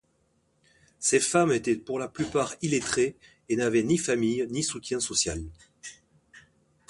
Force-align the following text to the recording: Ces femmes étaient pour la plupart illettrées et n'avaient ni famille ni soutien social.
Ces 0.97 1.19
femmes 1.19 1.51
étaient 1.51 1.75
pour 1.75 1.99
la 1.99 2.07
plupart 2.07 2.55
illettrées 2.63 3.15
et 3.49 3.55
n'avaient 3.55 3.83
ni 3.83 3.99
famille 3.99 4.47
ni 4.49 4.63
soutien 4.63 4.99
social. 4.99 5.43